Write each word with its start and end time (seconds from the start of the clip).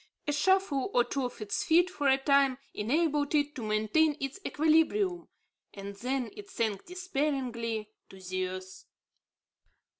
A 0.27 0.33
shuffle 0.33 0.89
or 0.95 1.03
two 1.03 1.25
of 1.25 1.41
its 1.41 1.63
feet 1.63 1.87
for 1.91 2.07
a 2.07 2.17
time, 2.17 2.57
enabled 2.73 3.35
it 3.35 3.53
to 3.53 3.61
maintain 3.61 4.17
its 4.19 4.39
equilibrium, 4.43 5.27
and 5.75 5.93
then 5.97 6.31
it 6.35 6.49
sank 6.49 6.87
despairingly 6.87 7.91
to 8.09 8.19
the 8.19 8.47
earth. 8.47 8.85